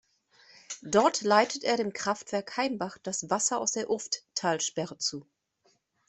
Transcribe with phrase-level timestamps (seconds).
[0.81, 5.27] Dort leitet er dem Kraftwerk Heimbach das Wasser aus der Urfttalsperre zu.